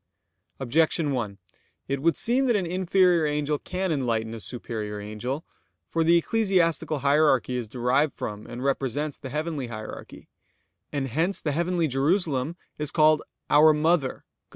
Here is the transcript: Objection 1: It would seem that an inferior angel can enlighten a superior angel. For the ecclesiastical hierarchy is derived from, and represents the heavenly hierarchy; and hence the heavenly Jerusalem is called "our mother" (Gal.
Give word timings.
Objection 0.59 1.11
1: 1.11 1.37
It 1.87 2.01
would 2.01 2.17
seem 2.17 2.47
that 2.47 2.55
an 2.55 2.65
inferior 2.65 3.27
angel 3.27 3.59
can 3.59 3.91
enlighten 3.91 4.33
a 4.33 4.39
superior 4.39 4.99
angel. 4.99 5.45
For 5.89 6.03
the 6.03 6.17
ecclesiastical 6.17 6.97
hierarchy 7.01 7.55
is 7.55 7.67
derived 7.67 8.15
from, 8.15 8.47
and 8.47 8.63
represents 8.63 9.19
the 9.19 9.29
heavenly 9.29 9.67
hierarchy; 9.67 10.27
and 10.91 11.07
hence 11.09 11.39
the 11.39 11.51
heavenly 11.51 11.85
Jerusalem 11.87 12.55
is 12.79 12.89
called 12.89 13.21
"our 13.51 13.73
mother" 13.73 14.11
(Gal. 14.11 14.23